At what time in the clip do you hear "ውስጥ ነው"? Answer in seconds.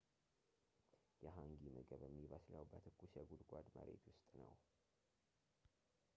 4.11-4.53